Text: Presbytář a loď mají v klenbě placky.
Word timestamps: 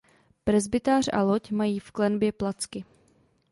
Presbytář 0.43 1.09
a 1.13 1.21
loď 1.23 1.51
mají 1.51 1.79
v 1.79 1.91
klenbě 1.91 2.31
placky. 2.31 2.85